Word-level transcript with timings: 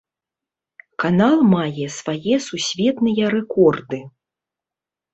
Канал 1.03 1.37
мае 1.53 1.85
свае 1.99 2.35
сусветныя 2.49 3.25
рэкорды. 3.37 4.05